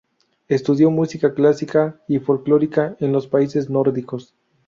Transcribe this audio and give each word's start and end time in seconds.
Estudió 0.47 0.89
música 0.89 1.35
clásica 1.35 2.01
y 2.07 2.17
folclórica 2.17 2.97
en 3.01 3.11
los 3.11 3.27
países 3.27 3.69
nórdicos. 3.69 4.33